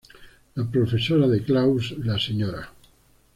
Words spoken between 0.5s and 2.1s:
La profesora de Klaus,